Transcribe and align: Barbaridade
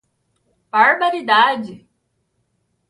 Barbaridade 0.73 1.87